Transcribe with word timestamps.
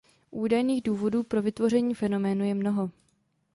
Údajných 0.31 0.83
důvodů 0.83 1.23
pro 1.23 1.41
vytvoření 1.41 1.95
fenoménu 1.95 2.43
je 2.45 2.53
mnoho. 2.53 2.91